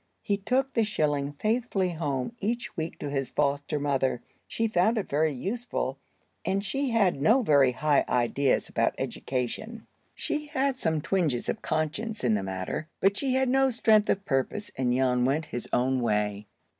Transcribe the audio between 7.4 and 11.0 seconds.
very high ideas about education. She had